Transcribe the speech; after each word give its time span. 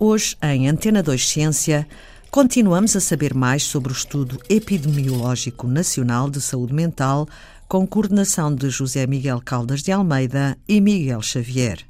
Hoje, 0.00 0.36
em 0.40 0.68
Antena 0.68 1.02
2 1.02 1.28
Ciência, 1.28 1.84
continuamos 2.30 2.94
a 2.94 3.00
saber 3.00 3.34
mais 3.34 3.64
sobre 3.64 3.92
o 3.92 3.96
estudo 3.96 4.40
epidemiológico 4.48 5.66
nacional 5.66 6.30
de 6.30 6.40
saúde 6.40 6.72
mental 6.72 7.26
com 7.66 7.84
coordenação 7.84 8.54
de 8.54 8.70
José 8.70 9.08
Miguel 9.08 9.42
Caldas 9.44 9.82
de 9.82 9.90
Almeida 9.90 10.56
e 10.68 10.80
Miguel 10.80 11.20
Xavier. 11.20 11.84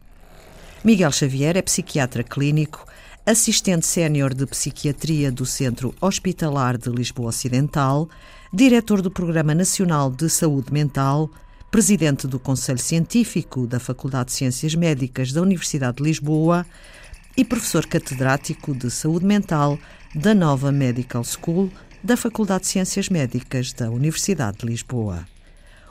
Miguel 0.83 1.13
Xavier 1.13 1.55
é 1.59 1.61
psiquiatra 1.61 2.25
clínico, 2.25 2.87
assistente 3.27 3.85
sénior 3.85 4.33
de 4.33 4.47
psiquiatria 4.47 5.31
do 5.31 5.45
Centro 5.45 5.95
Hospitalar 6.01 6.79
de 6.79 6.89
Lisboa 6.89 7.29
Ocidental, 7.29 8.09
diretor 8.51 9.03
do 9.03 9.11
Programa 9.11 9.55
Nacional 9.55 10.11
de 10.11 10.31
Saúde 10.31 10.73
Mental, 10.73 11.31
presidente 11.71 12.27
do 12.27 12.39
Conselho 12.39 12.79
Científico 12.79 13.67
da 13.67 13.79
Faculdade 13.79 14.31
de 14.31 14.33
Ciências 14.33 14.75
Médicas 14.75 15.31
da 15.31 15.43
Universidade 15.43 15.99
de 15.99 16.05
Lisboa 16.05 16.65
e 17.39 17.45
professor 17.45 17.87
catedrático 17.87 18.75
de 18.75 18.91
Saúde 18.91 19.25
Mental 19.25 19.79
da 20.13 20.35
Nova 20.35 20.73
Medical 20.73 21.23
School 21.23 21.71
da 22.03 22.17
Faculdade 22.17 22.65
de 22.65 22.71
Ciências 22.71 23.09
Médicas 23.09 23.73
da 23.73 23.89
Universidade 23.89 24.59
de 24.59 24.67
Lisboa. 24.67 25.25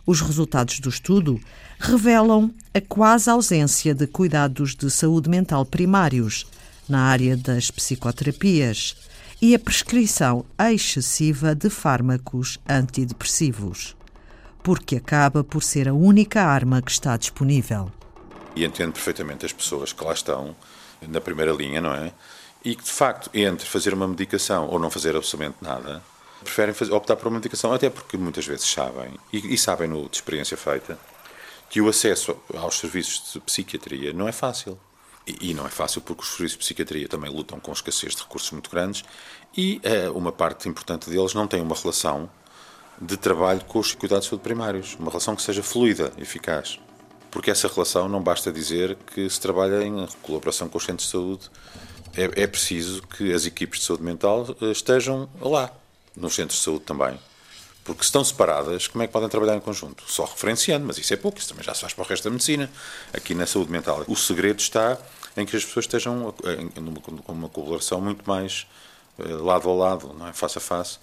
Os 0.06 0.20
resultados 0.20 0.82
do 0.82 0.90
estudo 0.90 1.40
revelam 1.80 2.54
a 2.74 2.82
quase 2.82 3.30
ausência 3.30 3.96
de 3.96 4.06
cuidados 4.08 4.76
de 4.76 4.92
saúde 4.92 5.30
mental 5.30 5.66
primários 5.66 6.46
na 6.88 7.04
área 7.04 7.38
das 7.38 7.72
psicoterapias 7.72 8.98
e 9.42 9.56
a 9.56 9.60
prescrição 9.60 10.44
excessiva 10.60 11.56
de 11.56 11.70
fármacos 11.70 12.60
antidepressivos, 12.68 13.96
porque 14.62 14.98
acaba 14.98 15.46
por 15.46 15.64
ser 15.64 15.88
a 15.88 15.94
única 15.94 16.44
arma 16.44 16.82
que 16.82 16.92
está 16.92 17.16
disponível. 17.16 17.90
E 18.54 18.66
entendo 18.66 18.92
perfeitamente 18.92 19.46
as 19.46 19.54
pessoas 19.54 19.94
que 19.94 20.04
lá 20.04 20.12
estão 20.12 20.54
na 21.02 21.22
primeira 21.22 21.52
linha, 21.52 21.82
não 21.82 21.94
é? 21.94 22.12
E 22.64 22.76
que 22.76 22.84
de 22.84 22.92
facto, 22.92 23.30
entre 23.34 23.68
fazer 23.68 23.94
uma 23.94 24.08
medicação 24.08 24.68
ou 24.68 24.80
não 24.80 24.90
fazer 24.90 25.16
absolutamente 25.16 25.58
nada, 25.62 26.04
preferem 26.44 26.74
fazer, 26.74 26.94
optar 26.94 27.16
por 27.16 27.28
uma 27.28 27.36
medicação, 27.36 27.74
até 27.74 27.90
porque 27.90 28.18
muitas 28.18 28.46
vezes 28.46 28.70
sabem, 28.70 29.14
e, 29.32 29.54
e 29.54 29.58
sabem 29.58 29.88
no, 29.88 30.08
de 30.10 30.18
experiência 30.18 30.58
feita, 30.58 30.98
que 31.70 31.82
o 31.82 31.90
acesso 31.90 32.38
aos 32.56 32.78
serviços 32.80 33.34
de 33.34 33.40
psiquiatria 33.42 34.14
não 34.14 34.28
é 34.28 34.32
fácil. 34.32 34.80
E, 35.26 35.52
e 35.52 35.54
não 35.54 35.66
é 35.66 35.70
fácil 35.70 36.02
porque 36.02 36.22
os 36.22 36.30
serviços 36.30 36.58
de 36.58 36.64
psiquiatria 36.64 37.08
também 37.08 37.30
lutam 37.30 37.60
com 37.60 37.72
escassez 37.72 38.16
de 38.16 38.22
recursos 38.22 38.50
muito 38.52 38.70
grandes 38.70 39.04
e 39.56 39.80
é, 39.84 40.10
uma 40.10 40.32
parte 40.32 40.70
importante 40.70 41.10
deles 41.10 41.34
não 41.34 41.48
tem 41.48 41.62
uma 41.62 41.76
relação 41.76 42.30
de 43.00 43.18
trabalho 43.18 43.64
com 43.66 43.80
os 43.80 43.94
cuidados 43.94 44.26
de 44.26 44.30
saúde 44.30 44.44
primários, 44.44 44.96
uma 44.96 45.10
relação 45.10 45.36
que 45.36 45.42
seja 45.42 45.62
fluida, 45.62 46.14
eficaz. 46.18 46.80
Porque 47.32 47.52
essa 47.52 47.68
relação 47.68 48.08
não 48.08 48.22
basta 48.22 48.52
dizer 48.52 48.98
que 49.14 49.30
se 49.30 49.40
trabalha 49.40 49.84
em 49.84 50.08
colaboração 50.22 50.70
com 50.70 50.78
os 50.78 50.84
centros 50.84 51.08
de 51.08 51.12
saúde, 51.12 51.50
é, 52.16 52.44
é 52.44 52.48
preciso 52.48 53.02
que 53.04 53.32
as 53.34 53.46
equipes 53.46 53.80
de 53.80 53.86
saúde 53.86 54.04
mental 54.04 54.48
eh, 54.62 54.72
estejam 54.72 55.30
lá, 55.40 55.72
nos 56.16 56.34
centros 56.34 56.58
de 56.60 56.66
saúde 56.66 56.84
também. 56.84 57.18
Porque 57.84 58.02
se 58.02 58.08
estão 58.08 58.24
separadas, 58.24 58.88
como 58.88 59.04
é 59.04 59.08
que 59.08 59.14
podem 59.14 59.30
trabalhar 59.30 59.56
em 59.56 59.62
conjunto? 59.62 60.04
Só 60.08 60.26
referenciando, 60.26 60.86
mas 60.86 60.98
isso 60.98 61.14
é 61.14 61.18
pouco, 61.18 61.38
isso 61.38 61.50
também 61.50 61.64
já 61.64 61.74
se 61.74 61.82
faz 61.82 61.94
para 61.94 62.04
o 62.04 62.08
resto 62.08 62.24
da 62.26 62.32
medicina. 62.32 62.70
Aqui 63.14 63.34
na 63.34 63.46
saúde 63.46 63.72
mental, 63.72 64.04
o 64.08 64.16
segredo 64.16 64.60
está 64.60 64.98
em 65.38 65.46
que 65.46 65.56
as 65.56 65.64
pessoas 65.64 65.86
estejam 65.86 66.34
com 67.24 67.32
uma 67.32 67.48
colaboração 67.50 68.02
muito 68.02 68.28
mais 68.28 68.68
eh, 69.20 69.28
lado 69.28 69.70
a 69.70 69.74
lado, 69.74 70.16
não 70.18 70.28
é? 70.28 70.34
face 70.34 70.58
a 70.58 70.62
face, 70.62 70.98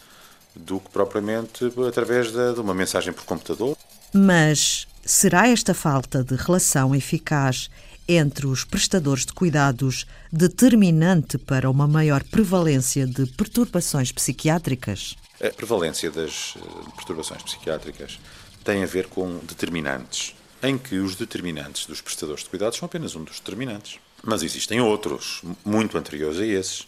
do 0.54 0.80
que 0.80 0.90
propriamente 0.90 1.72
através 1.88 2.32
de, 2.32 2.54
de 2.54 2.60
uma 2.60 2.74
mensagem 2.74 3.12
por 3.12 3.24
computador. 3.24 3.76
Mas 4.12 4.86
será 5.04 5.48
esta 5.48 5.74
falta 5.74 6.22
de 6.22 6.34
relação 6.34 6.94
eficaz 6.94 7.70
entre 8.06 8.46
os 8.46 8.64
prestadores 8.64 9.24
de 9.24 9.32
cuidados 9.32 10.06
determinante 10.30 11.38
para 11.38 11.70
uma 11.70 11.86
maior 11.86 12.22
prevalência 12.22 13.06
de 13.06 13.26
perturbações 13.26 14.12
psiquiátricas? 14.12 15.16
A 15.42 15.50
prevalência 15.50 16.10
das 16.10 16.54
eh, 16.56 16.90
perturbações 16.96 17.42
psiquiátricas 17.42 18.18
tem 18.62 18.82
a 18.82 18.86
ver 18.86 19.06
com 19.06 19.38
determinantes, 19.38 20.34
em 20.62 20.78
que 20.78 20.96
os 20.96 21.16
determinantes 21.16 21.86
dos 21.86 22.00
prestadores 22.00 22.44
de 22.44 22.50
cuidados 22.50 22.78
são 22.78 22.86
apenas 22.86 23.14
um 23.14 23.24
dos 23.24 23.38
determinantes. 23.38 23.98
Mas 24.22 24.42
existem 24.42 24.80
outros, 24.80 25.42
muito 25.64 25.98
anteriores 25.98 26.38
a 26.38 26.46
esses, 26.46 26.86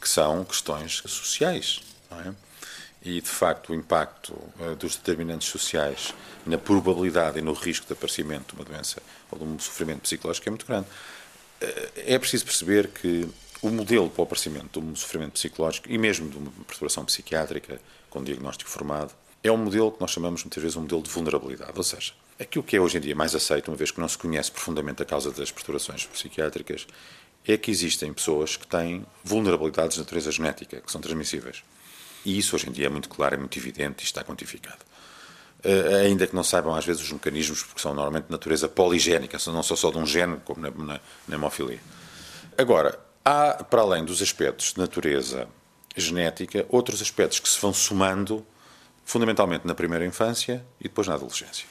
que 0.00 0.08
são 0.08 0.44
questões 0.44 1.02
sociais. 1.06 1.80
É? 2.12 2.32
E, 3.02 3.20
de 3.20 3.28
facto, 3.28 3.70
o 3.70 3.74
impacto 3.74 4.32
uh, 4.32 4.76
dos 4.76 4.96
determinantes 4.96 5.48
sociais 5.48 6.14
na 6.44 6.58
probabilidade 6.58 7.38
e 7.38 7.42
no 7.42 7.52
risco 7.52 7.86
de 7.86 7.94
aparecimento 7.94 8.54
de 8.54 8.60
uma 8.60 8.64
doença 8.64 9.02
ou 9.30 9.38
de 9.38 9.44
um 9.44 9.58
sofrimento 9.58 10.00
psicológico 10.02 10.48
é 10.48 10.50
muito 10.50 10.66
grande. 10.66 10.86
Uh, 11.62 11.90
é 11.96 12.18
preciso 12.18 12.44
perceber 12.44 12.88
que 12.88 13.26
o 13.62 13.70
modelo 13.70 14.08
para 14.10 14.20
o 14.20 14.24
aparecimento 14.24 14.80
de 14.80 14.86
um 14.86 14.94
sofrimento 14.96 15.32
psicológico 15.32 15.90
e 15.90 15.98
mesmo 15.98 16.28
de 16.28 16.36
uma 16.36 16.50
perturbação 16.66 17.04
psiquiátrica 17.04 17.80
com 18.08 18.22
diagnóstico 18.22 18.70
formado 18.70 19.12
é 19.42 19.50
um 19.50 19.56
modelo 19.56 19.90
que 19.90 20.00
nós 20.00 20.10
chamamos 20.10 20.44
muitas 20.44 20.62
vezes 20.62 20.76
um 20.76 20.82
modelo 20.82 21.02
de 21.02 21.10
vulnerabilidade, 21.10 21.72
ou 21.74 21.82
seja, 21.82 22.12
aquilo 22.38 22.62
que 22.62 22.76
é 22.76 22.80
hoje 22.80 22.98
em 22.98 23.00
dia 23.00 23.14
mais 23.14 23.34
aceito, 23.34 23.68
uma 23.68 23.76
vez 23.76 23.90
que 23.90 24.00
não 24.00 24.08
se 24.08 24.18
conhece 24.18 24.50
profundamente 24.50 25.02
a 25.02 25.06
causa 25.06 25.30
das 25.30 25.50
perturbações 25.50 26.04
psiquiátricas, 26.06 26.86
é 27.46 27.56
que 27.56 27.70
existem 27.70 28.12
pessoas 28.12 28.56
que 28.56 28.66
têm 28.66 29.04
vulnerabilidades 29.24 29.94
de 29.94 30.00
natureza 30.00 30.30
genética, 30.30 30.80
que 30.80 30.92
são 30.92 31.00
transmissíveis. 31.00 31.62
E 32.24 32.38
isso 32.38 32.54
hoje 32.54 32.68
em 32.68 32.72
dia 32.72 32.86
é 32.86 32.88
muito 32.88 33.08
claro, 33.08 33.34
é 33.34 33.38
muito 33.38 33.58
evidente 33.58 34.02
e 34.02 34.04
está 34.04 34.22
quantificado. 34.22 34.78
Uh, 35.64 36.06
ainda 36.06 36.26
que 36.26 36.34
não 36.34 36.42
saibam 36.42 36.74
às 36.74 36.84
vezes 36.84 37.02
os 37.02 37.12
mecanismos, 37.12 37.62
porque 37.62 37.80
são 37.80 37.92
normalmente 37.92 38.26
de 38.26 38.32
natureza 38.32 38.68
poligénica, 38.68 39.38
não 39.48 39.62
são 39.62 39.76
só 39.76 39.90
de 39.90 39.98
um 39.98 40.06
gene, 40.06 40.38
como 40.44 40.60
na, 40.60 40.70
na, 40.70 41.00
na 41.28 41.34
hemofilia. 41.34 41.80
Agora, 42.56 42.98
há, 43.24 43.62
para 43.64 43.82
além 43.82 44.04
dos 44.04 44.22
aspectos 44.22 44.72
de 44.72 44.80
natureza 44.80 45.46
genética, 45.96 46.64
outros 46.68 47.02
aspectos 47.02 47.40
que 47.40 47.48
se 47.48 47.60
vão 47.60 47.74
somando, 47.74 48.44
fundamentalmente 49.04 49.66
na 49.66 49.74
primeira 49.74 50.06
infância 50.06 50.64
e 50.80 50.84
depois 50.84 51.06
na 51.06 51.14
adolescência. 51.14 51.66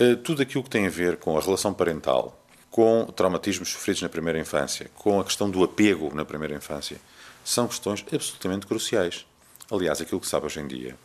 Uh, 0.00 0.16
tudo 0.16 0.42
aquilo 0.42 0.64
que 0.64 0.70
tem 0.70 0.86
a 0.86 0.90
ver 0.90 1.16
com 1.16 1.36
a 1.38 1.40
relação 1.40 1.72
parental, 1.72 2.44
com 2.70 3.04
traumatismos 3.06 3.68
sofridos 3.68 4.02
na 4.02 4.08
primeira 4.08 4.38
infância, 4.38 4.90
com 4.96 5.20
a 5.20 5.24
questão 5.24 5.48
do 5.48 5.62
apego 5.62 6.12
na 6.14 6.24
primeira 6.24 6.54
infância, 6.54 7.00
são 7.44 7.66
questões 7.66 8.04
absolutamente 8.12 8.66
cruciais. 8.66 9.26
Aliás, 9.70 10.00
aquilo 10.00 10.18
que 10.18 10.26
se 10.26 10.30
sabe 10.30 10.46
hoje 10.46 10.60
em 10.60 10.66
dia 10.66 10.96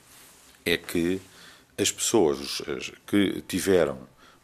é 0.66 0.78
que 0.78 1.20
as 1.78 1.92
pessoas 1.92 2.62
que 3.06 3.44
tiveram 3.48 3.98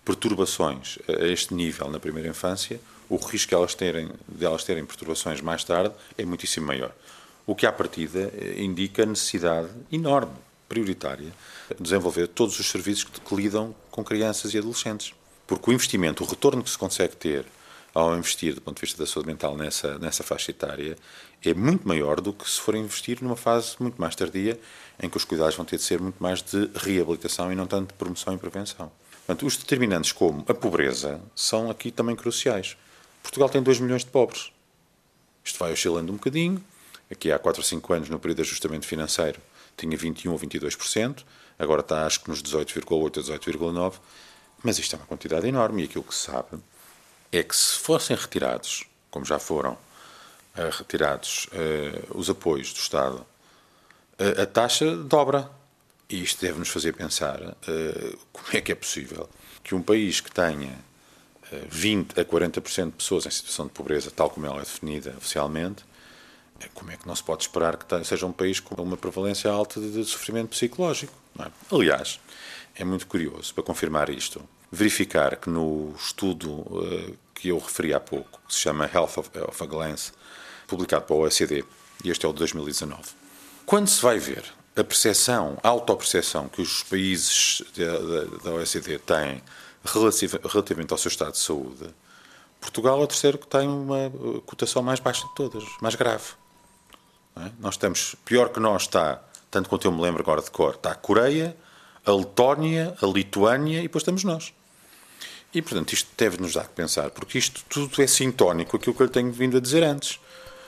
perturbações 0.03 0.97
a 1.07 1.25
este 1.27 1.53
nível 1.53 1.89
na 1.89 1.99
primeira 1.99 2.27
infância, 2.27 2.81
o 3.07 3.15
risco 3.15 3.49
de 3.49 3.55
elas 3.55 3.73
terem, 3.75 4.09
de 4.27 4.45
elas 4.45 4.63
terem 4.63 4.85
perturbações 4.85 5.39
mais 5.39 5.63
tarde 5.63 5.93
é 6.17 6.25
muitíssimo 6.25 6.67
maior. 6.67 6.93
O 7.45 7.55
que, 7.55 7.65
à 7.65 7.71
partida, 7.71 8.31
indica 8.57 9.03
a 9.03 9.05
necessidade 9.05 9.69
enorme, 9.91 10.35
prioritária, 10.67 11.31
de 11.75 11.81
desenvolver 11.81 12.27
todos 12.27 12.59
os 12.59 12.69
serviços 12.69 13.05
que 13.05 13.35
lidam 13.35 13.73
com 13.89 14.03
crianças 14.03 14.53
e 14.53 14.57
adolescentes. 14.57 15.13
Porque 15.47 15.69
o 15.69 15.73
investimento, 15.73 16.23
o 16.23 16.27
retorno 16.27 16.61
que 16.61 16.69
se 16.69 16.77
consegue 16.77 17.15
ter 17.15 17.45
ao 17.93 18.15
investir 18.15 18.53
do 18.53 18.61
ponto 18.61 18.75
de 18.75 18.81
vista 18.81 18.97
da 18.97 19.07
saúde 19.07 19.27
mental 19.27 19.57
nessa, 19.57 19.97
nessa 19.97 20.23
faixa 20.23 20.51
etária 20.51 20.95
é 21.43 21.53
muito 21.53 21.87
maior 21.87 22.19
do 22.19 22.33
que 22.33 22.49
se 22.49 22.59
for 22.59 22.75
investir 22.75 23.21
numa 23.21 23.35
fase 23.35 23.75
muito 23.79 23.99
mais 23.99 24.15
tardia, 24.15 24.59
em 25.01 25.09
que 25.09 25.17
os 25.17 25.23
cuidados 25.23 25.55
vão 25.55 25.65
ter 25.65 25.77
de 25.77 25.83
ser 25.83 25.99
muito 25.99 26.21
mais 26.21 26.41
de 26.41 26.69
reabilitação 26.75 27.51
e 27.51 27.55
não 27.55 27.65
tanto 27.65 27.89
de 27.89 27.93
promoção 27.93 28.33
e 28.33 28.37
prevenção. 28.37 28.91
Portanto, 29.25 29.45
os 29.45 29.55
determinantes 29.55 30.11
como 30.11 30.43
a 30.47 30.53
pobreza 30.53 31.21
são 31.35 31.69
aqui 31.69 31.91
também 31.91 32.15
cruciais. 32.15 32.75
Portugal 33.23 33.47
tem 33.47 33.61
2 33.61 33.79
milhões 33.79 34.03
de 34.03 34.09
pobres. 34.09 34.51
Isto 35.43 35.59
vai 35.59 35.71
oscilando 35.71 36.11
um 36.11 36.15
bocadinho. 36.15 36.63
Aqui 37.09 37.31
há 37.31 37.39
4 37.39 37.61
ou 37.61 37.65
5 37.65 37.93
anos, 37.93 38.09
no 38.09 38.19
período 38.19 38.37
de 38.37 38.41
ajustamento 38.43 38.85
financeiro, 38.85 39.39
tinha 39.77 39.95
21 39.97 40.31
ou 40.31 40.39
22%, 40.39 41.23
agora 41.57 41.81
está 41.81 42.05
acho 42.05 42.21
que 42.21 42.29
nos 42.29 42.43
18,8% 42.43 43.33
a 43.33 43.39
18,9%. 43.39 43.93
Mas 44.61 44.77
isto 44.77 44.95
é 44.95 44.99
uma 44.99 45.05
quantidade 45.05 45.47
enorme 45.47 45.83
e 45.83 45.85
aquilo 45.85 46.03
que 46.03 46.13
se 46.13 46.25
sabe 46.25 46.59
é 47.31 47.43
que 47.43 47.55
se 47.55 47.77
fossem 47.77 48.15
retirados, 48.15 48.85
como 49.11 49.25
já 49.25 49.39
foram 49.39 49.73
uh, 49.73 50.77
retirados 50.77 51.47
uh, 51.47 52.17
os 52.17 52.29
apoios 52.29 52.73
do 52.73 52.79
Estado, 52.79 53.25
uh, 54.19 54.41
a 54.41 54.45
taxa 54.45 54.95
dobra. 54.95 55.49
E 56.09 56.23
isto 56.23 56.41
deve-nos 56.41 56.69
fazer 56.69 56.93
pensar 56.93 57.39
como 58.33 58.47
é 58.51 58.59
que 58.59 58.71
é 58.71 58.75
possível 58.75 59.29
que 59.63 59.75
um 59.75 59.81
país 59.83 60.19
que 60.19 60.31
tenha 60.31 60.75
20 61.69 62.19
a 62.19 62.25
40% 62.25 62.85
de 62.85 62.91
pessoas 62.93 63.27
em 63.27 63.29
situação 63.29 63.67
de 63.67 63.73
pobreza, 63.73 64.09
tal 64.09 64.27
como 64.31 64.47
ela 64.47 64.55
é 64.55 64.61
definida 64.61 65.13
oficialmente, 65.15 65.83
como 66.73 66.89
é 66.89 66.97
que 66.97 67.07
não 67.07 67.15
se 67.15 67.23
pode 67.23 67.43
esperar 67.43 67.77
que 67.77 68.03
seja 68.03 68.25
um 68.25 68.31
país 68.31 68.59
com 68.59 68.81
uma 68.81 68.97
prevalência 68.97 69.51
alta 69.51 69.79
de, 69.79 70.03
sofrimento 70.03 70.49
psicológico? 70.49 71.13
É? 71.39 71.51
Aliás, 71.71 72.19
é 72.73 72.83
muito 72.83 73.05
curioso, 73.05 73.53
para 73.53 73.63
confirmar 73.63 74.09
isto, 74.09 74.41
verificar 74.71 75.35
que 75.35 75.49
no 75.49 75.93
estudo 75.97 76.51
uh, 76.51 77.17
que 77.33 77.49
eu 77.49 77.57
referi 77.57 77.93
há 77.93 77.99
pouco, 77.99 78.39
que 78.47 78.53
se 78.53 78.59
chama 78.61 78.89
Health 78.93 79.17
of, 79.17 79.29
of 79.47 79.63
a 79.63 79.65
Glance, 79.65 80.11
publicado 80.67 81.05
pela 81.05 81.19
OECD, 81.19 81.63
e 82.03 82.09
este 82.09 82.25
é 82.25 82.29
o 82.29 82.33
de 82.33 82.39
2019, 82.39 83.01
quando 83.65 83.87
se 83.87 84.01
vai 84.01 84.19
ver 84.19 84.43
a 84.75 84.83
percepção, 84.83 85.57
a 85.61 85.69
autopercepção 85.69 86.47
que 86.47 86.61
os 86.61 86.83
países 86.83 87.61
da, 88.43 88.51
OECD 88.51 88.97
têm 88.99 89.41
relativamente 90.43 90.91
ao 90.91 90.97
seu 90.97 91.09
estado 91.09 91.31
de 91.31 91.39
saúde, 91.39 91.93
Portugal 92.59 92.99
é 92.99 93.03
o 93.03 93.07
terceiro 93.07 93.37
que 93.37 93.47
tem 93.47 93.67
uma 93.67 94.11
cotação 94.45 94.81
mais 94.81 94.99
baixa 94.99 95.25
de 95.25 95.33
todas, 95.33 95.63
mais 95.81 95.95
grave. 95.95 96.25
É? 97.37 97.51
Nós 97.59 97.75
estamos, 97.75 98.15
pior 98.25 98.49
que 98.49 98.59
nós 98.59 98.83
está, 98.83 99.21
tanto 99.49 99.69
quanto 99.69 99.87
eu 99.87 99.91
me 99.91 100.01
lembro 100.01 100.21
agora 100.21 100.41
de 100.41 100.51
cor, 100.51 100.75
está 100.75 100.91
a 100.91 100.95
Coreia, 100.95 101.55
a 102.05 102.11
Letónia, 102.11 102.95
a 103.01 103.05
Lituânia 103.05 103.79
e 103.79 103.83
depois 103.83 104.01
estamos 104.01 104.23
nós. 104.23 104.53
E, 105.53 105.61
portanto, 105.61 105.93
isto 105.93 106.09
deve-nos 106.15 106.53
dar 106.53 106.67
que 106.67 106.73
pensar, 106.73 107.09
porque 107.09 107.37
isto 107.37 107.63
tudo 107.67 108.01
é 108.01 108.07
sintónico 108.07 108.77
aquilo 108.77 108.95
que 108.95 109.01
eu 109.01 109.09
tenho 109.09 109.31
vindo 109.31 109.57
a 109.57 109.59
dizer 109.59 109.83
antes. 109.83 110.19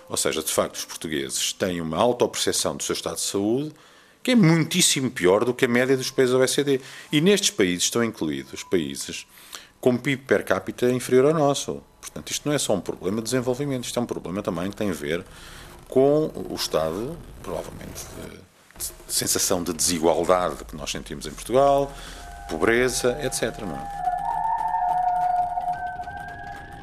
Ou 0.09 0.17
seja, 0.17 0.41
de 0.41 0.51
facto, 0.51 0.75
os 0.75 0.85
portugueses 0.85 1.53
têm 1.53 1.79
uma 1.79 1.97
autoperceção 1.97 2.75
do 2.75 2.83
seu 2.83 2.93
estado 2.93 3.15
de 3.15 3.21
saúde 3.21 3.73
que 4.23 4.31
é 4.31 4.35
muitíssimo 4.35 5.09
pior 5.09 5.43
do 5.43 5.53
que 5.53 5.65
a 5.65 5.67
média 5.67 5.97
dos 5.97 6.11
países 6.11 6.33
da 6.33 6.39
OECD. 6.39 6.81
E 7.11 7.21
nestes 7.21 7.49
países 7.49 7.85
estão 7.85 8.03
incluídos 8.03 8.63
países 8.63 9.25
com 9.79 9.97
PIB 9.97 10.23
per 10.23 10.45
capita 10.45 10.89
inferior 10.91 11.25
ao 11.25 11.33
nosso. 11.33 11.81
Portanto, 11.99 12.29
isto 12.29 12.47
não 12.47 12.53
é 12.53 12.59
só 12.59 12.73
um 12.73 12.81
problema 12.81 13.17
de 13.17 13.23
desenvolvimento, 13.23 13.85
isto 13.85 13.97
é 13.97 14.01
um 14.01 14.05
problema 14.05 14.41
também 14.43 14.69
que 14.69 14.75
tem 14.75 14.89
a 14.89 14.93
ver 14.93 15.25
com 15.87 16.31
o 16.49 16.55
estado, 16.55 17.17
provavelmente, 17.41 18.05
de, 18.15 18.37
de 19.07 19.13
sensação 19.13 19.63
de 19.63 19.73
desigualdade 19.73 20.63
que 20.65 20.75
nós 20.75 20.91
sentimos 20.91 21.25
em 21.25 21.31
Portugal, 21.31 21.91
pobreza, 22.49 23.17
etc. 23.23 23.59
Não 23.61 23.75
é? 23.75 24.00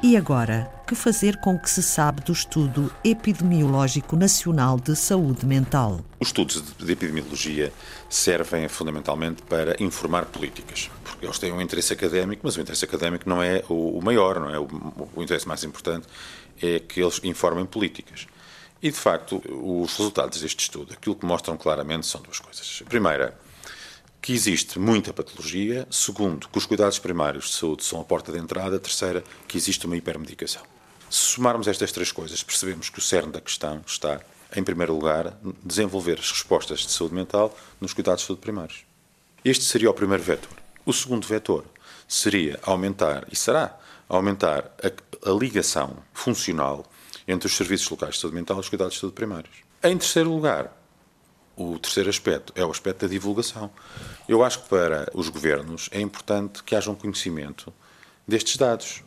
E 0.01 0.17
agora, 0.17 0.71
que 0.87 0.95
fazer 0.95 1.39
com 1.39 1.59
que 1.59 1.69
se 1.69 1.83
sabe 1.83 2.23
do 2.23 2.31
Estudo 2.31 2.95
Epidemiológico 3.03 4.15
Nacional 4.15 4.79
de 4.79 4.95
Saúde 4.95 5.45
Mental? 5.45 6.01
Os 6.21 6.29
estudos 6.29 6.63
de 6.79 6.93
epidemiologia 6.93 7.73
servem 8.09 8.69
fundamentalmente 8.69 9.43
para 9.43 9.75
informar 9.83 10.27
políticas, 10.27 10.89
porque 11.03 11.27
eles 11.27 11.37
têm 11.41 11.53
um 11.53 11.61
interesse 11.61 11.93
académico, 11.93 12.43
mas 12.45 12.57
o 12.57 12.61
interesse 12.61 12.85
académico 12.85 13.29
não 13.29 13.43
é 13.43 13.65
o 13.69 14.01
maior, 14.01 14.39
não 14.39 14.49
é? 14.49 14.59
O, 14.61 15.21
interesse 15.21 15.49
mais 15.49 15.65
importante 15.65 16.07
é 16.63 16.79
que 16.79 17.01
eles 17.01 17.21
informem 17.25 17.67
políticas. 17.67 18.29
E, 18.81 18.93
de 18.93 18.97
facto, 18.97 19.43
os 19.49 19.97
resultados 19.97 20.41
deste 20.41 20.61
estudo, 20.61 20.93
aquilo 20.93 21.17
que 21.17 21.27
mostram 21.27 21.57
claramente 21.57 22.07
são 22.07 22.23
duas 22.23 22.39
coisas. 22.39 22.85
Primeira, 22.89 23.37
que 24.21 24.33
existe 24.33 24.79
muita 24.79 25.13
patologia. 25.13 25.87
Segundo, 25.91 26.49
que 26.49 26.59
os 26.59 26.67
cuidados 26.67 26.99
primários 26.99 27.47
de 27.47 27.55
saúde 27.55 27.85
são 27.85 28.01
a 28.01 28.05
porta 28.05 28.33
de 28.33 28.39
entrada. 28.39 28.79
Terceira, 28.79 29.25
que 29.47 29.57
existe 29.57 29.87
uma 29.87 29.97
hipermedicação. 29.97 30.63
Se 31.11 31.35
somarmos 31.35 31.69
estas 31.69 31.91
três 31.91 32.13
coisas, 32.13 32.43
percebemos 32.43 32.91
que 32.91 32.99
o 32.99 33.03
cerne 33.03 33.33
da 33.33 33.41
questão 33.41 33.83
está, 33.87 34.21
em 34.55 34.63
primeiro 34.63 34.95
lugar, 34.95 35.39
desenvolver 35.65 36.19
as 36.19 36.31
respostas 36.31 36.81
de 36.81 36.93
saúde 36.93 37.15
mental 37.15 37.57
nos 37.81 37.95
cuidados 37.95 38.23
de 38.23 38.27
saúde 38.27 38.43
primários. 38.43 38.85
Este 39.45 39.65
seria 39.65 39.91
o 39.91 39.95
primeiro 39.95 40.23
vetor. 40.23 40.53
O 40.85 40.93
segundo 40.93 41.27
vetor 41.27 41.65
seria 42.07 42.59
aumentar, 42.63 43.27
e 43.33 43.37
será, 43.37 43.79
aumentar 44.09 44.71
a, 44.83 45.31
a 45.31 45.33
ligação 45.33 45.97
funcional 46.13 46.85
entre 47.27 47.47
os 47.47 47.57
serviços 47.57 47.89
locais 47.89 48.15
de 48.15 48.21
saúde 48.21 48.37
mental 48.37 48.57
e 48.57 48.61
os 48.61 48.69
cuidados 48.69 48.95
de 48.95 49.01
saúde 49.01 49.15
primários. 49.15 49.55
Em 49.83 49.97
terceiro 49.97 50.31
lugar, 50.31 50.77
o 51.59 51.77
terceiro 51.79 52.09
aspecto 52.09 52.53
é 52.55 52.65
o 52.65 52.71
aspecto 52.71 53.01
da 53.01 53.09
divulgação. 53.09 53.69
Eu 54.29 54.45
acho 54.45 54.63
que 54.63 54.69
para 54.69 55.11
os 55.13 55.29
governos 55.29 55.89
é 55.91 56.01
importante 56.01 56.63
que 56.63 56.77
haja 56.77 56.89
um 56.89 56.95
conhecimento 56.95 57.73
destes 58.27 58.57
dados, 58.57 59.03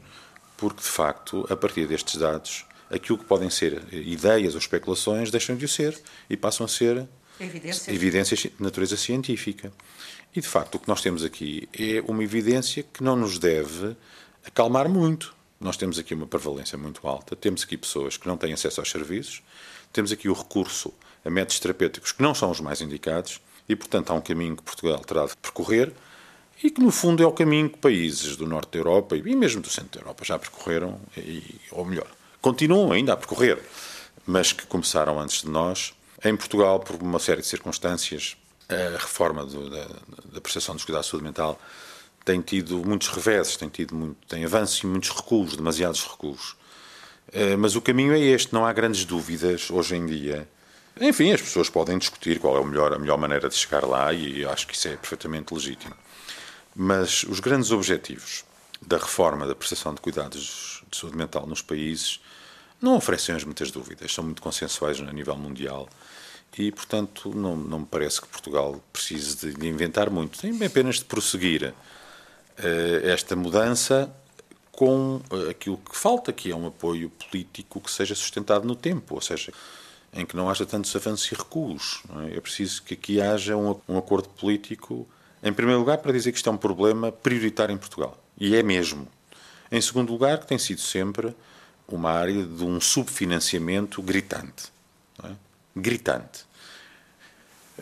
porque 0.57 0.81
de 0.81 0.87
facto, 0.87 1.47
a 1.49 1.55
partir 1.55 1.87
destes 1.87 2.17
dados, 2.17 2.65
aquilo 2.89 3.17
que 3.17 3.23
podem 3.23 3.49
ser 3.49 3.81
ideias 3.93 4.53
ou 4.53 4.59
especulações 4.59 5.31
deixam 5.31 5.55
de 5.55 5.63
o 5.63 5.67
ser 5.67 5.97
e 6.29 6.35
passam 6.35 6.65
a 6.65 6.69
ser 6.69 7.07
evidências, 7.39 7.87
evidências 7.87 8.39
de 8.39 8.53
natureza 8.59 8.97
científica. 8.97 9.71
E 10.35 10.41
de 10.41 10.47
facto, 10.47 10.75
o 10.75 10.79
que 10.79 10.89
nós 10.89 11.01
temos 11.01 11.23
aqui 11.23 11.69
é 11.73 12.03
uma 12.05 12.21
evidência 12.21 12.83
que 12.83 13.01
não 13.01 13.15
nos 13.15 13.39
deve 13.39 13.95
acalmar 14.45 14.89
muito. 14.89 15.33
Nós 15.57 15.77
temos 15.77 15.97
aqui 15.97 16.13
uma 16.13 16.27
prevalência 16.27 16.77
muito 16.77 17.07
alta, 17.07 17.33
temos 17.33 17.63
aqui 17.63 17.77
pessoas 17.77 18.17
que 18.17 18.27
não 18.27 18.35
têm 18.35 18.51
acesso 18.51 18.81
aos 18.81 18.91
serviços, 18.91 19.41
temos 19.93 20.11
aqui 20.11 20.27
o 20.27 20.33
recurso 20.33 20.93
a 21.23 21.29
métodos 21.29 21.59
terapêuticos 21.59 22.11
que 22.11 22.21
não 22.21 22.33
são 22.33 22.51
os 22.51 22.59
mais 22.59 22.81
indicados 22.81 23.39
e, 23.67 23.75
portanto, 23.75 24.11
há 24.11 24.13
um 24.13 24.21
caminho 24.21 24.55
que 24.55 24.63
Portugal 24.63 24.99
terá 24.99 25.25
de 25.25 25.37
percorrer 25.37 25.93
e 26.63 26.69
que, 26.69 26.81
no 26.81 26.91
fundo, 26.91 27.23
é 27.23 27.25
o 27.25 27.31
caminho 27.31 27.69
que 27.69 27.77
países 27.77 28.35
do 28.35 28.45
norte 28.45 28.71
da 28.73 28.79
Europa 28.79 29.15
e 29.15 29.35
mesmo 29.35 29.61
do 29.61 29.69
centro 29.69 29.99
da 29.99 30.05
Europa 30.05 30.23
já 30.23 30.37
percorreram, 30.37 30.99
e, 31.17 31.59
ou 31.71 31.83
melhor, 31.83 32.07
continuam 32.39 32.91
ainda 32.91 33.13
a 33.13 33.17
percorrer, 33.17 33.59
mas 34.25 34.51
que 34.51 34.65
começaram 34.67 35.19
antes 35.19 35.41
de 35.41 35.49
nós. 35.49 35.93
Em 36.23 36.35
Portugal, 36.35 36.79
por 36.79 37.01
uma 37.01 37.17
série 37.17 37.41
de 37.41 37.47
circunstâncias, 37.47 38.37
a 38.69 38.97
reforma 38.97 39.45
do, 39.45 39.69
da, 39.69 39.87
da 40.33 40.41
prestação 40.41 40.75
dos 40.75 40.85
cuidados 40.85 41.07
de 41.07 41.11
saúde 41.11 41.25
mental 41.25 41.59
tem 42.23 42.39
tido 42.41 42.77
muitos 42.85 43.07
reveses, 43.07 43.57
tem 43.57 43.67
tido 43.67 43.95
muito, 43.95 44.27
tem 44.27 44.45
avanços 44.45 44.77
e 44.83 44.85
muitos 44.85 45.09
recuos, 45.09 45.55
demasiados 45.55 46.03
recuos. 46.03 46.55
Eh, 47.33 47.55
mas 47.55 47.75
o 47.75 47.81
caminho 47.81 48.13
é 48.13 48.19
este, 48.19 48.53
não 48.53 48.65
há 48.65 48.71
grandes 48.71 49.05
dúvidas 49.05 49.71
hoje 49.71 49.95
em 49.95 50.05
dia 50.05 50.47
enfim, 50.99 51.31
as 51.31 51.41
pessoas 51.41 51.69
podem 51.69 51.97
discutir 51.97 52.39
qual 52.39 52.57
é 52.57 52.59
o 52.59 52.65
melhor, 52.65 52.93
a 52.93 52.99
melhor 52.99 53.17
maneira 53.17 53.47
de 53.47 53.55
chegar 53.55 53.85
lá 53.85 54.13
e 54.13 54.45
acho 54.45 54.67
que 54.67 54.75
isso 54.75 54.87
é 54.87 54.95
perfeitamente 54.95 55.53
legítimo. 55.53 55.95
Mas 56.75 57.23
os 57.23 57.39
grandes 57.39 57.71
objetivos 57.71 58.43
da 58.81 58.97
reforma 58.97 59.45
da 59.45 59.55
prestação 59.55 59.93
de 59.93 60.01
cuidados 60.01 60.83
de 60.89 60.97
saúde 60.97 61.17
mental 61.17 61.45
nos 61.45 61.61
países 61.61 62.19
não 62.81 62.95
oferecem 62.95 63.35
as 63.35 63.43
muitas 63.43 63.69
dúvidas, 63.69 64.13
são 64.13 64.23
muito 64.23 64.41
consensuais 64.41 64.99
a 64.99 65.13
nível 65.13 65.37
mundial 65.37 65.87
e, 66.57 66.71
portanto, 66.71 67.33
não, 67.33 67.55
não 67.55 67.79
me 67.79 67.85
parece 67.85 68.21
que 68.21 68.27
Portugal 68.27 68.81
precise 68.91 69.53
de 69.53 69.67
inventar 69.67 70.09
muito, 70.09 70.39
tem 70.39 70.51
apenas 70.65 70.95
de 70.95 71.05
prosseguir 71.05 71.73
uh, 71.73 73.07
esta 73.07 73.35
mudança 73.35 74.11
com 74.71 75.21
uh, 75.31 75.49
aquilo 75.49 75.77
que 75.77 75.95
falta, 75.95 76.33
que 76.33 76.51
é 76.51 76.55
um 76.55 76.67
apoio 76.67 77.09
político 77.09 77.79
que 77.79 77.91
seja 77.91 78.15
sustentado 78.15 78.67
no 78.67 78.75
tempo, 78.75 79.15
ou 79.15 79.21
seja, 79.21 79.53
em 80.13 80.25
que 80.25 80.35
não 80.35 80.49
haja 80.49 80.65
tantos 80.65 80.95
avanços 80.95 81.31
e 81.31 81.35
recuos. 81.35 82.03
É? 82.27 82.37
é? 82.37 82.41
preciso 82.41 82.83
que 82.83 82.93
aqui 82.93 83.21
haja 83.21 83.55
um, 83.55 83.79
um 83.87 83.97
acordo 83.97 84.29
político, 84.29 85.07
em 85.43 85.53
primeiro 85.53 85.79
lugar, 85.79 85.97
para 85.99 86.11
dizer 86.11 86.31
que 86.31 86.37
isto 86.37 86.49
é 86.49 86.51
um 86.51 86.57
problema 86.57 87.11
prioritário 87.11 87.73
em 87.73 87.77
Portugal. 87.77 88.17
E 88.37 88.55
é 88.55 88.63
mesmo. 88.63 89.07
Em 89.71 89.79
segundo 89.81 90.11
lugar, 90.11 90.39
que 90.39 90.47
tem 90.47 90.57
sido 90.57 90.81
sempre 90.81 91.35
uma 91.87 92.11
área 92.11 92.43
de 92.43 92.63
um 92.63 92.79
subfinanciamento 92.79 94.01
gritante. 94.01 94.71
É? 95.23 95.31
Gritante. 95.75 96.45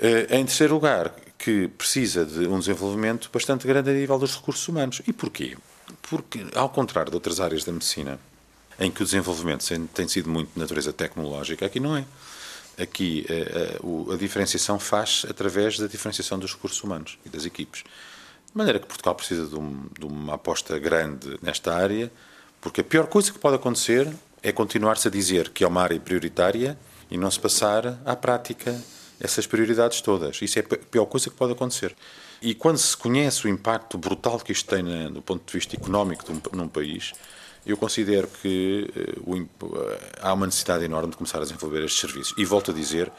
Eh, 0.01 0.37
em 0.37 0.45
terceiro 0.45 0.75
lugar, 0.75 1.13
que 1.37 1.67
precisa 1.69 2.25
de 2.25 2.47
um 2.47 2.59
desenvolvimento 2.59 3.29
bastante 3.31 3.65
grande 3.65 3.89
a 3.89 3.93
nível 3.93 4.19
dos 4.19 4.35
recursos 4.35 4.67
humanos. 4.67 5.01
E 5.07 5.13
porquê? 5.13 5.57
Porque, 6.01 6.45
ao 6.53 6.69
contrário 6.69 7.09
de 7.09 7.15
outras 7.15 7.39
áreas 7.39 7.63
da 7.63 7.71
medicina, 7.71 8.19
em 8.79 8.89
que 8.89 9.01
o 9.01 9.05
desenvolvimento 9.05 9.65
tem 9.93 10.07
sido 10.07 10.29
muito 10.29 10.53
de 10.53 10.59
natureza 10.59 10.93
tecnológica, 10.93 11.65
aqui 11.65 11.79
não 11.79 11.97
é. 11.97 12.05
Aqui 12.81 13.25
a, 13.29 13.33
eh, 13.33 13.79
eh, 13.83 14.13
a 14.13 14.15
diferenciação 14.15 14.79
faz 14.79 15.25
através 15.29 15.77
da 15.77 15.85
diferenciação 15.85 16.39
dos 16.39 16.53
recursos 16.53 16.81
humanos 16.81 17.19
e 17.25 17.29
das 17.29 17.45
equipes. 17.45 17.83
De 17.83 18.57
maneira 18.57 18.79
que 18.79 18.87
Portugal 18.87 19.13
precisa 19.15 19.45
de, 19.45 19.55
um, 19.55 19.85
de 19.99 20.05
uma 20.05 20.35
aposta 20.35 20.79
grande 20.79 21.37
nesta 21.41 21.75
área, 21.75 22.09
porque 22.61 22.79
a 22.79 22.83
pior 22.83 23.07
coisa 23.07 23.33
que 23.33 23.37
pode 23.37 23.57
acontecer 23.57 24.07
é 24.41 24.53
continuar-se 24.53 25.09
a 25.09 25.11
dizer 25.11 25.49
que 25.49 25.65
é 25.65 25.67
uma 25.67 25.81
área 25.81 25.99
prioritária 25.99 26.77
e 27.11 27.17
não 27.17 27.29
se 27.29 27.39
passar 27.39 28.01
à 28.05 28.15
prática 28.15 28.81
essas 29.19 29.45
prioridades 29.45 29.99
todas. 29.99 30.41
Isso 30.41 30.57
é 30.57 30.61
a 30.61 30.77
pior 30.77 31.05
coisa 31.05 31.29
que 31.29 31.35
pode 31.35 31.51
acontecer. 31.51 31.93
E 32.41 32.55
quando 32.55 32.77
se 32.77 32.95
conhece 32.95 33.45
o 33.45 33.49
impacto 33.49 33.97
brutal 33.97 34.39
que 34.39 34.53
isto 34.53 34.69
tem 34.69 35.11
do 35.11 35.21
ponto 35.21 35.45
de 35.45 35.51
vista 35.51 35.75
económico 35.75 36.23
de 36.23 36.31
um, 36.31 36.41
num 36.53 36.69
país, 36.69 37.11
eu 37.65 37.77
considero 37.77 38.27
que 38.41 38.89
uh, 39.25 39.35
o, 39.35 39.47
há 40.21 40.33
uma 40.33 40.45
necessidade 40.45 40.83
enorme 40.83 41.11
de 41.11 41.17
começar 41.17 41.39
a 41.39 41.41
desenvolver 41.41 41.83
estes 41.83 41.99
serviços. 41.99 42.33
E 42.37 42.45
volto 42.45 42.71
a 42.71 42.73
dizer, 42.73 43.11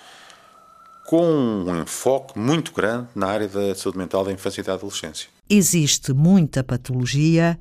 com 1.06 1.24
um 1.26 1.82
enfoque 1.82 2.38
muito 2.38 2.72
grande 2.72 3.08
na 3.14 3.26
área 3.26 3.48
da 3.48 3.74
saúde 3.74 3.98
mental 3.98 4.24
da 4.24 4.32
infância 4.32 4.60
e 4.60 4.64
da 4.64 4.74
adolescência. 4.74 5.28
Existe 5.48 6.12
muita 6.12 6.62
patologia, 6.62 7.58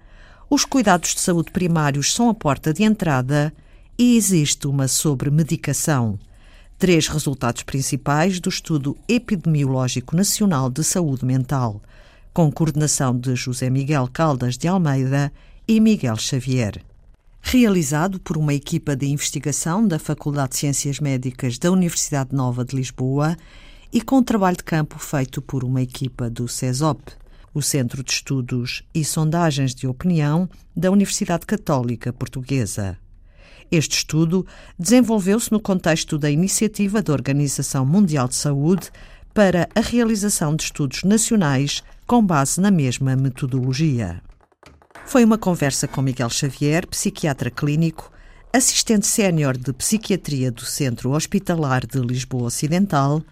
os 0.50 0.66
cuidados 0.66 1.14
de 1.16 1.20
saúde 1.20 1.52
primários 1.52 2.14
são 2.14 2.30
a 2.30 2.34
porta 2.34 2.74
de 2.74 2.84
entrada 2.84 3.54
e 3.98 4.16
existe 4.16 4.68
uma 4.68 4.88
sobremedicação. 4.88 6.18
Três 6.78 7.08
resultados 7.08 7.64
principais 7.64 8.40
do 8.40 8.50
Estudo 8.50 8.96
Epidemiológico 9.08 10.16
Nacional 10.16 10.70
de 10.70 10.84
Saúde 10.84 11.26
Mental, 11.26 11.82
com 12.34 12.52
coordenação 12.52 13.18
de 13.18 13.36
José 13.36 13.70
Miguel 13.70 14.08
Caldas 14.14 14.58
de 14.58 14.68
Almeida 14.68 15.32
e 15.70 15.80
Miguel 15.80 16.16
Xavier. 16.18 16.84
Realizado 17.40 18.20
por 18.20 18.38
uma 18.38 18.56
equipa 18.56 18.96
de 18.96 19.06
investigação 19.06 19.88
da 19.88 20.00
Faculdade 20.00 20.54
de 20.54 20.58
Ciências 20.58 21.00
Médicas 21.00 21.60
da 21.60 21.72
Universidade 21.72 22.36
Nova 22.36 22.66
de 22.66 22.76
Lisboa 22.76 23.38
e 23.94 24.02
com 24.02 24.24
trabalho 24.24 24.58
de 24.58 24.64
campo 24.64 24.98
feito 24.98 25.44
por 25.44 25.64
uma 25.64 25.80
equipa 25.80 26.28
do 26.28 26.48
CESOP, 26.48 27.12
o 27.54 27.62
Centro 27.62 28.04
de 28.04 28.12
Estudos 28.12 28.84
e 28.96 29.06
Sondagens 29.06 29.76
de 29.76 29.86
Opinião 29.86 30.50
da 30.76 30.90
Universidade 30.90 31.46
Católica 31.46 32.12
Portuguesa. 32.12 32.98
Este 33.72 33.98
estudo 33.98 34.48
desenvolveu-se 34.78 35.52
no 35.52 35.60
contexto 35.60 36.18
da 36.18 36.32
iniciativa 36.32 37.00
da 37.04 37.14
Organização 37.14 37.86
Mundial 37.86 38.28
de 38.28 38.34
Saúde 38.34 38.90
para 39.36 39.70
a 39.76 39.82
realização 39.82 40.56
de 40.56 40.64
estudos 40.64 41.04
nacionais 41.04 41.84
com 42.08 42.26
base 42.26 42.60
na 42.60 42.72
mesma 42.72 43.16
metodologia. 43.16 44.20
Foi 45.10 45.26
uma 45.26 45.40
conversa 45.40 45.88
com 45.88 46.04
Miguel 46.04 46.30
Xavier, 46.30 46.86
psiquiatra 46.86 47.50
clínico, 47.50 48.12
assistente 48.54 49.08
sénior 49.08 49.58
de 49.58 49.74
psiquiatria 49.74 50.52
do 50.52 50.64
Centro 50.64 51.14
Hospitalar 51.14 51.84
de 51.88 51.98
Lisboa 52.00 52.44
Ocidental, 52.44 53.24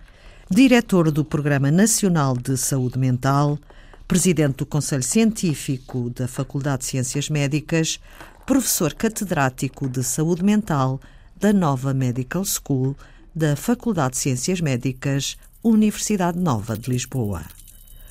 diretor 0.50 1.12
do 1.12 1.24
Programa 1.24 1.70
Nacional 1.70 2.36
de 2.36 2.58
Saúde 2.58 2.98
Mental, 2.98 3.60
presidente 4.08 4.56
do 4.56 4.66
Conselho 4.66 5.04
Científico 5.04 6.10
da 6.10 6.28
Faculdade 6.28 6.80
de 6.80 6.86
Ciências 6.86 7.30
Médicas, 7.30 8.00
professor 8.44 8.96
catedrático 8.96 9.88
de 9.88 10.04
Saúde 10.04 10.44
Mental 10.44 11.00
da 11.40 11.54
Nova 11.54 11.94
Medical 11.94 12.44
School 12.44 12.96
da 13.36 13.56
Faculdade 13.56 14.14
de 14.14 14.18
Ciências 14.18 14.60
Médicas, 14.62 15.38
Universidade 15.64 16.40
Nova 16.40 16.76
de 16.76 16.90
Lisboa. 16.90 17.44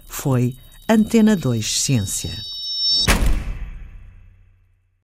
Foi 0.07 0.55
Antena 0.89 1.35
2 1.35 1.81
Ciência. 1.83 2.56